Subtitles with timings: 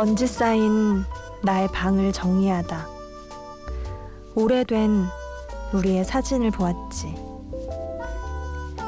[0.00, 1.04] 먼지 쌓인
[1.42, 2.88] 나의 방을 정리하다.
[4.34, 5.04] 오래된
[5.74, 7.14] 우리의 사진을 보았지.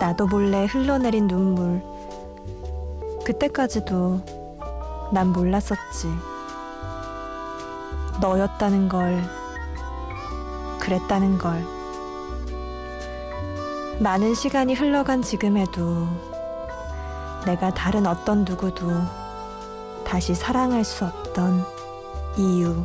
[0.00, 1.83] 나도 몰래 흘러내린 눈물.
[3.27, 6.09] 그때까지도 난 몰랐었지.
[8.22, 9.22] 너였다는 걸,
[10.80, 11.62] 그랬다는 걸.
[14.00, 16.08] 많은 시간이 흘러간 지금에도
[17.44, 19.21] 내가 다른 어떤 누구도
[20.12, 21.64] 다시 사랑할 수 없던
[22.36, 22.84] 이유.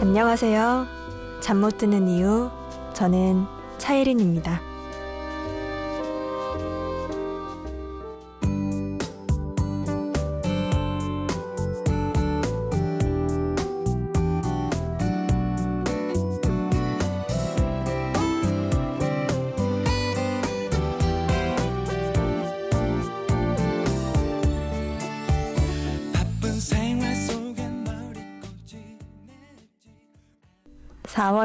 [0.00, 0.86] 안녕하세요.
[1.42, 2.50] 잠 못 드는 이유.
[2.94, 3.44] 저는
[3.76, 4.62] 차예린입니다.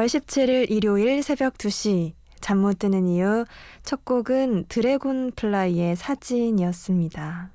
[0.08, 3.44] 17일 일요일 새벽 2시 잠 못 드는 이유
[3.82, 7.50] 첫 곡은 드래곤 플라이의 사진이었습니다.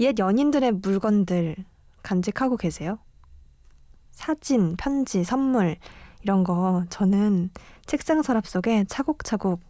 [0.00, 1.56] 옛 연인들의 물건들
[2.02, 2.98] 간직하고 계세요?
[4.10, 5.76] 사진, 편지, 선물
[6.22, 7.50] 이런 거 저는
[7.86, 9.60] 책상 서랍 속에 차곡차곡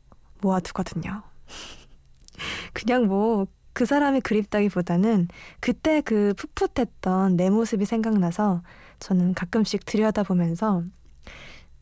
[0.40, 1.22] 모아두거든요.
[2.74, 5.28] 그냥 뭐 그 사람이 그립다기보다는
[5.60, 8.62] 그때 그 풋풋했던 내 모습이 생각나서
[8.98, 10.82] 저는 가끔씩 들여다보면서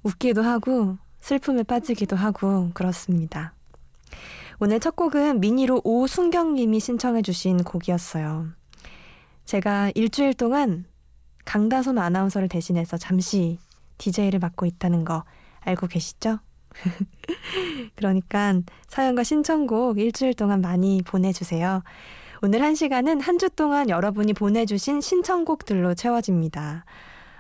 [0.03, 3.55] 웃기도 하고 슬픔에 빠지기도 하고 그렇습니다.
[4.61, 8.49] 오늘 첫 곡은 미니로 오순경님이 신청해주신 곡이었어요.
[9.45, 10.85] 제가 일주일 동안
[11.45, 13.59] 강다솜 아나운서를 대신해서 잠시
[13.99, 15.25] DJ를 맡고 있다는 거
[15.61, 16.39] 알고 계시죠?
[17.97, 18.55] 그러니까
[18.89, 21.83] 사연과 신청곡 일주일 동안 많이 보내주세요.
[22.43, 26.85] 오늘 한 시간은 한 주 동안 여러분이 보내주신 신청곡들로 채워집니다.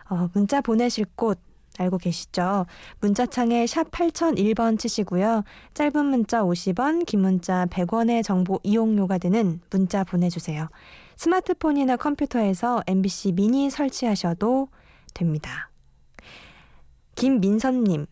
[0.08, 1.38] 어, 문자 보내실 곳
[1.78, 2.66] 알고 계시죠?
[3.00, 5.44] 문자창에 샵 8001번 치시고요.
[5.74, 10.68] 짧은 문자 50원, 긴 문자 100원의 정보 이용료가 드는 문자 보내주세요.
[11.16, 14.68] 스마트폰이나 컴퓨터에서 MBC 미니 설치하셔도
[15.14, 15.70] 됩니다.
[17.14, 18.06] 김민선님.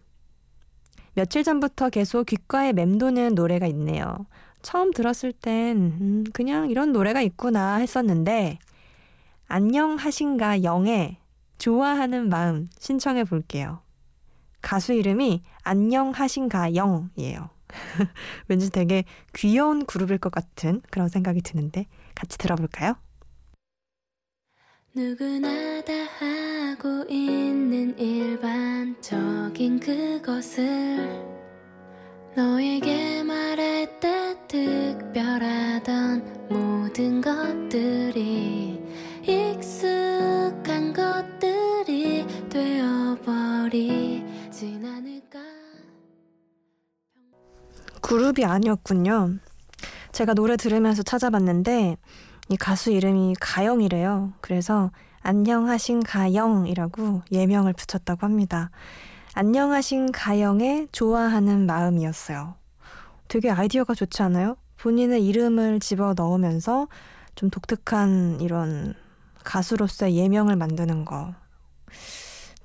[1.15, 4.27] 며칠 전부터 계속 귓가에 맴도는 노래가 있네요.
[4.63, 8.59] 처음 들었을 땐, 음, 그냥 이런 노래가 있구나 했었는데,
[9.47, 11.19] 안녕하신가 영애
[11.59, 13.81] 좋아하는 마음 신청해 볼게요.
[14.61, 17.51] 가수 이름이 안녕하신가 영이에요.
[18.49, 22.97] 왠지 되게 귀여운 그룹일 것 같은 그런 생각이 드는데 같이 들어볼까요?
[24.95, 31.37] 누구나 다 하고 있는 일반적인 그것을
[32.35, 33.23] 너에게
[34.01, 38.81] 때 특별하던 모든 것들이
[39.17, 40.36] 것들이
[42.57, 44.25] 되어버리진
[44.85, 45.39] 않을까
[48.01, 49.35] 그룹이 아니었군요.
[50.13, 51.99] 제가 노래 들으면서 찾아봤는데
[52.49, 54.33] 이 가수 이름이 가영이래요.
[54.41, 54.91] 그래서
[55.21, 58.71] 안녕하신 가영이라고 예명을 붙였다고 합니다.
[59.35, 62.55] 안녕하신 가영의 좋아하는 마음이었어요.
[63.29, 64.57] 되게 아이디어가 좋지 않아요?
[64.79, 66.89] 본인의 이름을 집어 넣으면서
[67.35, 68.95] 좀 독특한 이런
[69.45, 71.35] 가수로서의 예명을 만드는 거.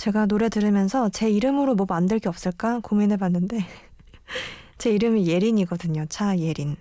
[0.02, 3.60] 제가 노래 들으면서 제 이름으로 뭐 만들 게 없을까 고민해 봤는데
[4.80, 6.08] 제 이름이 예린이거든요.
[6.08, 6.76] 차예린.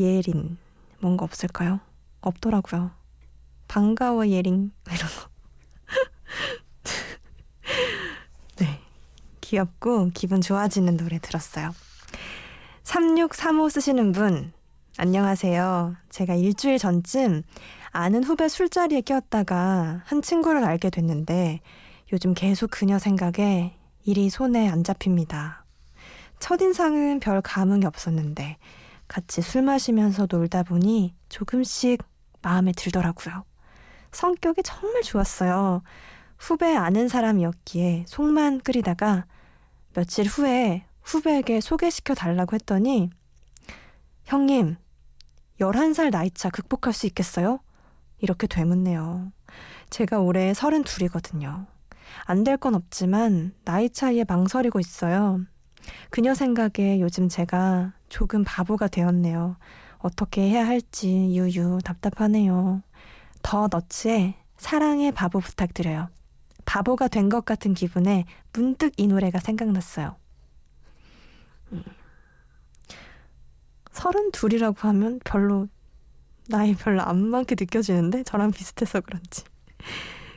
[0.00, 0.58] 예린.
[0.98, 1.78] 뭔가 없을까요?
[2.20, 2.90] 없더라고요.
[3.68, 5.28] 반가워 예린 이런 거.
[8.58, 8.80] 네.
[9.40, 11.72] 귀엽고 기분 좋아지는 노래 들었어요.
[12.82, 14.52] 3635 쓰시는 분
[14.96, 15.94] 안녕하세요.
[16.10, 17.44] 제가 일주일 전쯤
[17.96, 21.60] 아는 후배 술자리에 꼈다가 한 친구를 알게 됐는데
[22.12, 25.64] 요즘 계속 그녀 생각에 일이 손에 안 잡힙니다.
[26.40, 28.56] 첫인상은 별 감흥이 없었는데
[29.06, 32.02] 같이 술 마시면서 놀다 보니 조금씩
[32.42, 33.44] 마음에 들더라고요.
[34.10, 35.82] 성격이 정말 좋았어요.
[36.36, 39.24] 후배 아는 사람이었기에 속만 끓이다가
[39.94, 43.10] 며칠 후에 후배에게 소개시켜 달라고 했더니
[44.24, 44.78] 형님,
[45.60, 47.60] 11살 나이차 극복할 수 있겠어요?
[48.24, 49.30] 이렇게 되묻네요.
[49.90, 51.66] 제가 올해 32이거든요.
[52.26, 55.40] 안 될 건 없지만 나이 차이에 망설이고 있어요.
[56.10, 59.56] 그녀 생각에 요즘 제가 조금 바보가 되었네요.
[59.98, 62.82] 어떻게 해야 할지 유유 답답하네요.
[63.42, 66.08] 더 너츠의 사랑의 바보 부탁드려요.
[66.64, 68.24] 바보가 된 것 같은 기분에
[68.54, 70.16] 문득 이 노래가 생각났어요.
[71.72, 71.84] 음.
[73.92, 75.68] 서른 둘이라고 하면 별로
[76.48, 79.44] 나이 별로 안 많게 느껴지는데 저랑 비슷해서 그런지.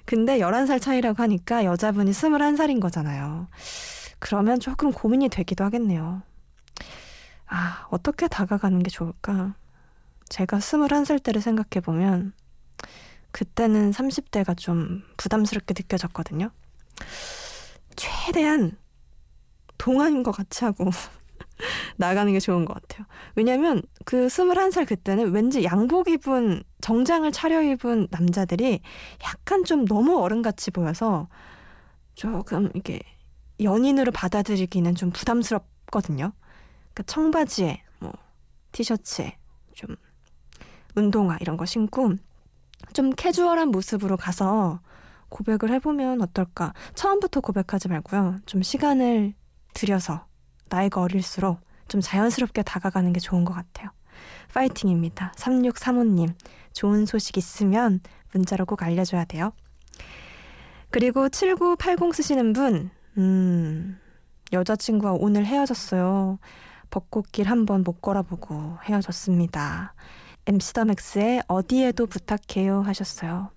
[0.06, 3.48] 근데 11살 차이라고 하니까 여자분이 21살인 거잖아요.
[4.20, 6.22] 그러면 조금 고민이 되기도 하겠네요.
[7.48, 9.56] 아, 어떻게 다가가는 게 좋을까?
[10.30, 12.34] 제가 21살 때를 생각해 보면,
[13.32, 16.52] 그때는 30대가 좀 부담스럽게 느껴졌거든요.
[17.96, 18.78] 최대한
[19.78, 20.90] 동안인 것 같이 하고
[21.98, 23.06] 나가는 게 좋은 것 같아요.
[23.36, 28.82] 왜냐면 그 21살 그때는 왠지 양복 입은 정장을 차려입은 남자들이
[29.24, 31.28] 약간 좀 너무 어른같이 보여서
[32.16, 33.00] 조금 이게
[33.62, 36.32] 연인으로 받아들이기는 좀 부담스럽거든요.
[36.94, 38.14] 그러니까 청바지에 뭐
[38.72, 39.38] 티셔츠에
[39.74, 39.96] 좀
[40.96, 42.14] 운동화 이런 거 신고
[42.94, 44.82] 좀 캐주얼한 모습으로 가서
[45.30, 46.74] 고백을 해보면 어떨까?
[46.96, 48.38] 처음부터 고백하지 말고요.
[48.46, 49.34] 좀 시간을
[49.74, 50.26] 들여서
[50.70, 53.90] 나이가 어릴수록 좀 자연스럽게 다가가는 게 좋은 것 같아요.
[54.54, 55.34] 파이팅입니다.
[55.36, 56.34] 3635님.
[56.74, 58.02] 좋은 소식 있으면
[58.34, 59.52] 문자로 꼭 알려줘야 돼요.
[60.90, 64.00] 그리고 7980 쓰시는 분, 음,
[64.54, 66.40] 여자친구와 오늘 헤어졌어요.
[66.90, 69.94] 벚꽃길 한번 못 걸어보고 헤어졌습니다.
[70.46, 73.52] MC 더 맥스의 어디에도 부탁해요 하셨어요.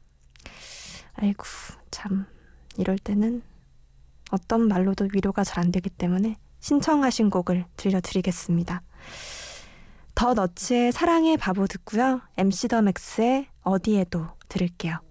[1.14, 1.44] 아이고,
[1.90, 2.26] 참,
[2.76, 3.42] 이럴 때는
[4.32, 8.82] 어떤 말로도 위로가 잘 안 되기 때문에 신청하신 곡을 들려드리겠습니다.
[10.14, 12.20] 더 너츠의 사랑의 바보 듣고요.
[12.36, 15.09] MC 더 맥스의 어디에도 들을게요.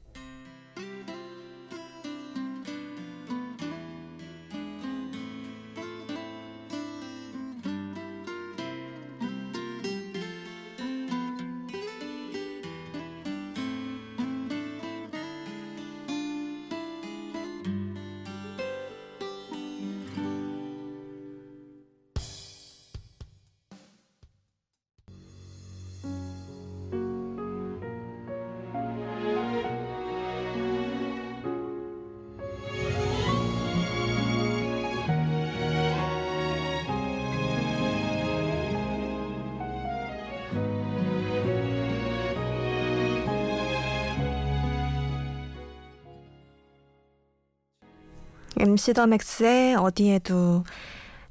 [48.60, 50.66] MC 더 맥스의 어디에도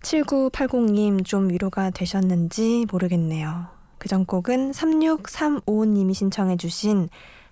[0.00, 3.66] 7980님 좀 위로가 되셨는지 모르겠네요.
[3.98, 7.08] 그 전 곡은 3635님이 신청해 주신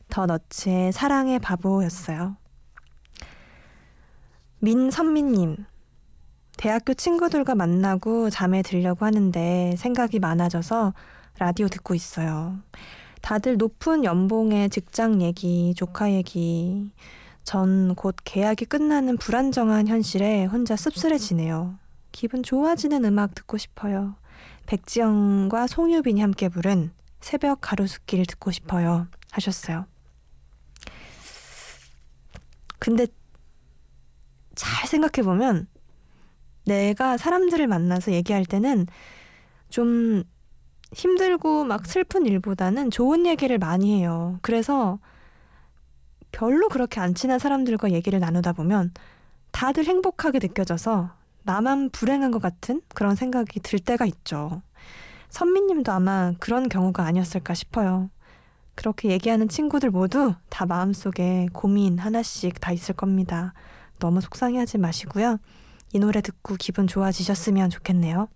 [0.09, 2.37] 더 너츠의 사랑의 바보였어요.
[4.61, 5.67] 민선미님,
[6.57, 10.95] 대학교 친구들과 만나고 잠에 들려고 하는데 생각이 많아져서
[11.39, 12.57] 라디오 듣고 있어요.
[13.21, 16.91] 다들 높은 연봉의 직장 얘기, 조카 얘기,
[17.47, 21.79] 전 곧 계약이 끝나는 불안정한 현실에 혼자 씁쓸해지네요.
[22.11, 24.17] 기분 좋아지는 음악 듣고 싶어요.
[24.67, 26.91] 백지영과 송유빈이 함께 부른
[27.21, 29.07] 새벽 가로수길 듣고 싶어요.
[29.31, 29.87] 하셨어요.
[32.81, 33.07] 근데
[34.57, 35.69] 잘 생각해보면
[36.65, 38.89] 내가 사람들을 만나서 얘기할 때는
[39.69, 40.25] 좀
[40.93, 44.39] 힘들고 막 슬픈 일보다는 좋은 얘기를 많이 해요.
[44.43, 44.99] 그래서
[46.33, 48.93] 별로 그렇게 안 친한 사람들과 얘기를 나누다 보면
[49.53, 51.11] 다들 행복하게 느껴져서
[51.45, 54.63] 나만 불행한 것 같은 그런 생각이 들 때가 있죠.
[55.31, 58.11] 선미님도 아마 그런 경우가 아니었을까 싶어요.
[58.75, 63.55] 그렇게 얘기하는 친구들 모두 다 마음속에 고민 하나씩 다 있을 겁니다.
[63.99, 65.39] 너무 속상해 하지 마시고요.
[65.93, 68.29] 이 노래 듣고 기분 좋아지셨으면 좋겠네요.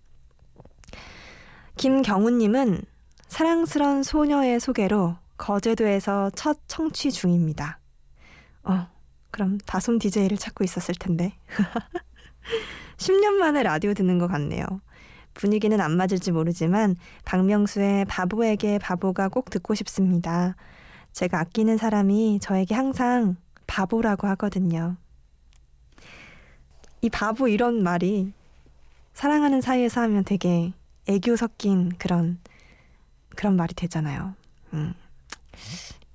[1.77, 2.83] 김경우님은
[3.29, 7.81] 사랑스런 소녀의 소개로 거제도에서 첫 청취 중입니다.
[8.63, 8.87] 어,
[9.31, 11.33] 그럼 다솜 DJ를 찾고 있었을 텐데.
[12.99, 14.65] 10년 만에 라디오 듣는 것 같네요.
[15.33, 20.57] 분위기는 안 맞을지 모르지만 박명수의 바보에게 바보가 꼭 듣고 싶습니다.
[21.13, 24.97] 제가 아끼는 사람이 저에게 항상 바보라고 하거든요.
[27.01, 28.35] 이 바보 이런 말이
[29.15, 30.75] 사랑하는 사이에서 하면 되게
[31.09, 32.39] 애교 섞인 그런
[33.35, 34.35] 그런 말이 되잖아요.
[34.75, 34.93] 음.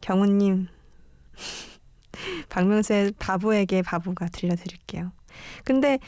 [0.02, 0.68] 경우님
[2.50, 5.12] 박명수의 바보에게 바보가 들려드릴게요.
[5.64, 6.00] 근데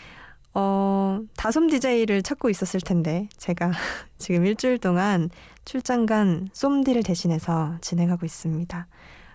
[0.53, 3.71] 어, 다솜 DJ를 찾고 있었을 텐데 제가
[4.17, 5.29] 지금 일주일 동안
[5.65, 8.87] 출장 간 쏨디를 대신해서 진행하고 있습니다.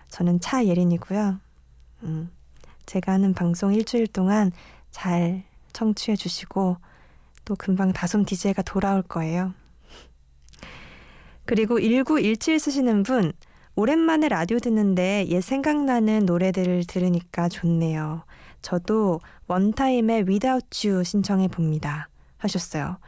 [0.09, 1.39] 저는 차예린이고요.
[2.03, 2.31] 음,
[2.87, 4.51] 제가 하는 방송 일주일 동안
[4.91, 6.77] 잘 청취해 주시고
[7.45, 9.55] 또 금방 다솜 DJ가 돌아올 거예요.
[11.45, 13.33] 그리고 1917 쓰시는 분
[13.75, 18.25] 오랜만에 라디오 듣는데 옛 생각나는 노래들을 들으니까 좋네요.
[18.61, 22.09] 저도 원타임의 Without You 신청해 봅니다.
[22.37, 22.99] 하셨어요.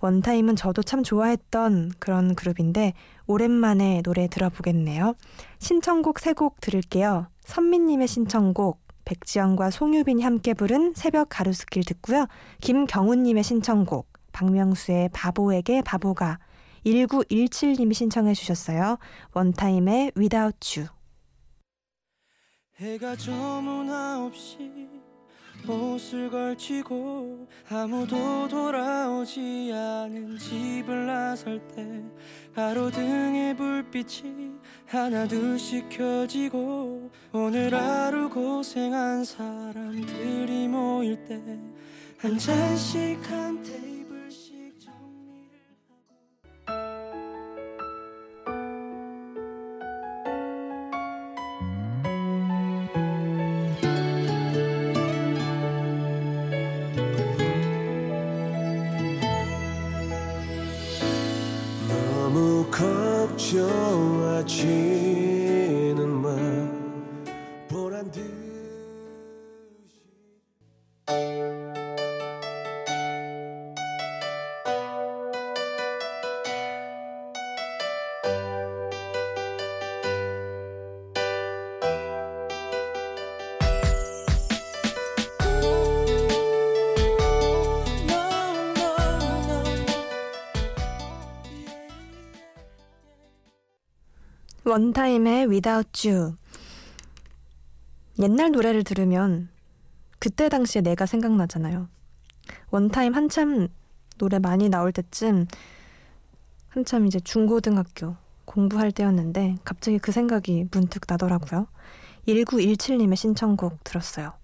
[0.00, 2.92] 원타임은 저도 참 좋아했던 그런 그룹인데
[3.26, 5.14] 오랜만에 노래 들어보겠네요.
[5.58, 7.26] 신청곡 세 곡 들을게요.
[7.44, 12.26] 선미님의 신청곡 백지영과 송유빈이 함께 부른 새벽 가로수길 듣고요.
[12.60, 16.38] 김경훈님의 신청곡 박명수의 바보에게 바보가
[16.92, 18.98] 1917님이 신청해 주셨어요.
[19.34, 20.88] 원타임의 Without You
[22.80, 24.88] 해가 저문 9시
[25.68, 31.84] 옷을 걸치고 아무도 돌아오지 않은 집을 나설 때
[32.54, 34.52] 가로등의 불빛이
[34.86, 41.42] 하나둘씩 켜지고 오늘 하루 고생한 사람들이 모일 때
[42.20, 43.87] 한 잔씩 한테
[62.38, 63.48] 이블 걱정하지
[94.68, 96.34] 원타임의 Without You.
[98.18, 99.48] 옛날 노래를 들으면
[100.18, 101.88] 그때 당시에 내가 생각나잖아요.
[102.70, 103.68] 원타임 한참
[104.18, 105.46] 노래 많이 나올 때쯤
[106.68, 111.66] 한참 이제 중고등학교 공부할 때였는데 갑자기 그 생각이 문득 나더라고요.
[112.26, 114.34] 1917님의 신청곡 들었어요.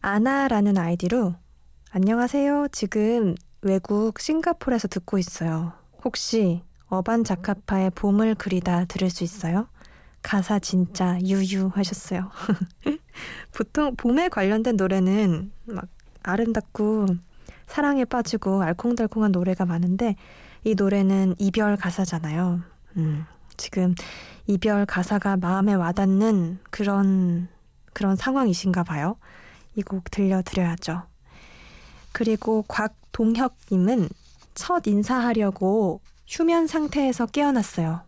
[0.00, 1.34] 아나라는 아이디로
[1.90, 2.68] 안녕하세요.
[2.70, 5.72] 지금 외국 싱가폴에서 듣고 있어요.
[6.04, 9.68] 혹시 어반 자카파의 봄을 그리다 들을 수 있어요?
[10.22, 12.30] 가사 진짜 유유 하셨어요.
[13.56, 15.86] 보통 봄에 관련된 노래는 막
[16.22, 17.06] 아름답고
[17.66, 20.16] 사랑에 빠지고 알콩달콩한 노래가 많은데
[20.64, 22.60] 이 노래는 이별 가사잖아요.
[22.96, 23.24] 음,
[23.56, 23.94] 지금
[24.46, 27.48] 이별 가사가 마음에 와닿는 그런
[27.92, 29.16] 그런 상황이신가 봐요.
[29.76, 31.02] 이 곡 들려드려야죠.
[32.12, 34.08] 그리고 곽동혁님은
[34.54, 36.00] 첫 인사하려고
[36.30, 38.00] 휴면 상태에서 깨어났어요.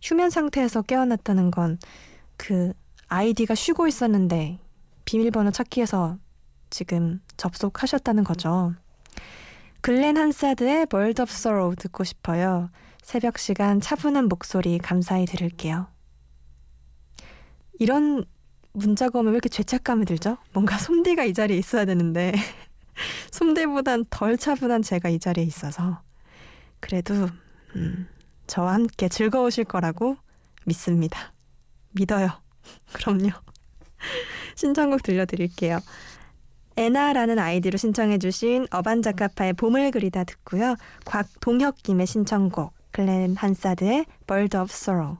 [0.00, 1.78] 휴면 상태에서 깨어났다는 건
[2.42, 2.72] 그
[3.06, 4.58] 아이디가 쉬고 있었는데
[5.04, 6.18] 비밀번호 찾기에서
[6.70, 8.74] 지금 접속하셨다는 거죠.
[9.80, 12.70] 글렌 한사드의 World of Sorrow 듣고 싶어요.
[13.02, 15.86] 새벽 시간 차분한 목소리 감사히 들을게요.
[17.78, 18.24] 이런
[18.72, 20.38] 문자가 오면 왜 이렇게 죄책감이 들죠?
[20.52, 22.32] 뭔가 솜디가 이 자리에 있어야 되는데
[23.30, 26.00] 솜디보단 덜 차분한 제가 이 자리에 있어서
[26.82, 27.28] 그래도
[27.76, 28.06] 음,
[28.46, 30.16] 저와 함께 즐거우실 거라고
[30.66, 31.32] 믿습니다.
[31.92, 32.28] 믿어요.
[32.92, 33.30] 그럼요.
[34.56, 35.80] 신청곡 들려드릴게요.
[36.76, 40.76] 에나라는 아이디로 신청해주신 어반자카파의 봄을 그리다 듣고요.
[41.04, 45.18] 곽동혁님의 신청곡 글렌 한사드의 Bird of Sorrow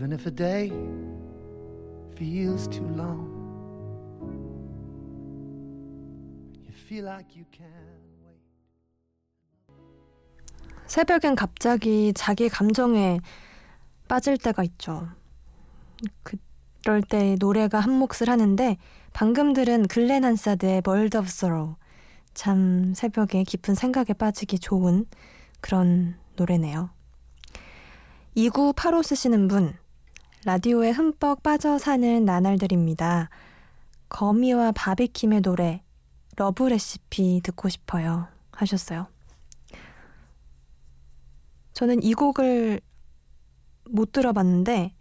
[0.00, 0.72] Even if a day
[2.16, 3.28] feels too long,
[6.64, 7.68] you feel like you can
[8.24, 8.40] wait.
[10.86, 13.20] 새벽엔 갑자기 자기 감정에
[14.08, 15.06] 빠질 때가 있죠.
[16.82, 18.78] 그럴 때 노래가 한 몫을 하는데
[19.12, 21.76] 방금 들은 글렌 한사드의 World of Sorrow
[22.32, 25.04] 참 새벽에 깊은 생각에 빠지기 좋은
[25.60, 26.88] 그런 노래네요.
[28.34, 29.74] 2985 쓰시는 분
[30.46, 33.28] 라디오에 흠뻑 빠져 사는 나날들입니다.
[34.08, 35.82] 거미와 바비킴의 노래
[36.36, 38.26] Love Recipe 듣고 싶어요.
[38.52, 39.06] 하셨어요.
[41.74, 42.80] 저는 이 곡을
[43.90, 44.94] 못 들어봤는데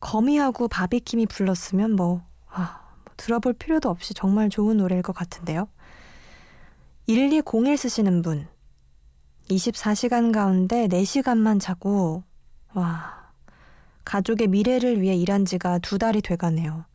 [0.00, 5.66] 거미하고 바비킴이 불렀으면 뭐, 아, 뭐 들어볼 필요도 없이 정말 좋은 노래일 것 같은데요.
[7.06, 8.46] 1201 쓰시는 분
[9.48, 12.22] 24시간 가운데 4시간만 자고
[12.74, 13.17] 와
[14.08, 16.86] 가족의 미래를 위해 일한 지가 두 달이 돼가네요.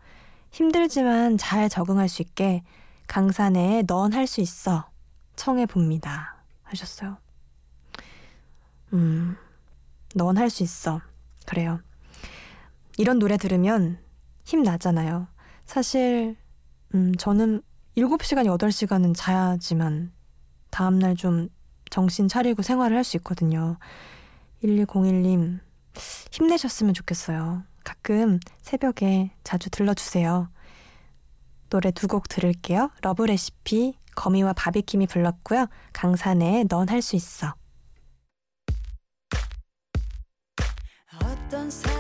[0.50, 2.64] 힘들지만 잘 적응할 수 있게
[3.06, 4.90] 강산에 넌 할 수 있어
[5.36, 6.44] 청해 봅니다.
[6.64, 7.18] 하셨어요.
[8.94, 9.38] 음,
[10.16, 11.02] 넌 할 수 있어.
[11.46, 11.82] 그래요.
[12.98, 14.00] 이런 노래 들으면
[14.44, 15.28] 힘 나잖아요.
[15.66, 16.36] 사실,
[16.96, 17.62] 음, 저는
[17.96, 20.12] 7시간, 8시간은 자야지만
[20.72, 21.50] 다음날 좀
[21.92, 23.78] 정신 차리고 생활을 할 수 있거든요.
[24.64, 25.60] 1201님,
[26.32, 27.64] 힘내셨으면 좋겠어요.
[27.84, 30.50] 가끔 새벽에 자주 들러주세요.
[31.70, 32.92] 노래 두 곡 들을게요.
[33.02, 35.68] Love Recipe, 거미와 바비킴이 불렀고요.
[35.92, 37.54] 강산에 넌 할 수 있어.
[41.22, 41.93] 어떤 사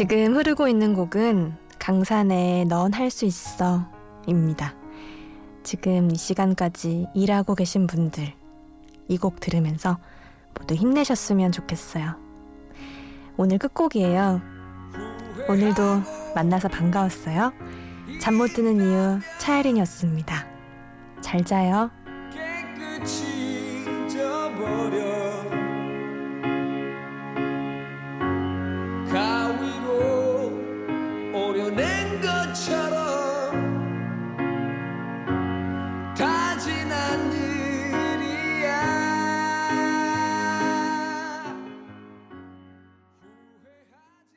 [0.00, 3.86] 지금 흐르고 있는 곡은 강산의 넌 할 수 있어
[4.26, 4.74] 입니다.
[5.62, 8.32] 지금 이 시간까지 일하고 계신 분들
[9.08, 9.98] 이 곡 들으면서
[10.58, 12.16] 모두 힘내셨으면 좋겠어요.
[13.36, 14.40] 오늘 끝곡이에요.
[15.50, 15.82] 오늘도
[16.34, 17.52] 만나서 반가웠어요.
[18.22, 20.46] 잠 못 드는 이유 차혜린이었습니다.
[21.20, 21.90] 잘 자요.